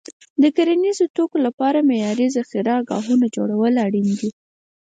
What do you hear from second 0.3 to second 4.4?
د کرنیزو توکو لپاره معیاري ذخیره ګاهونه جوړول اړین دي.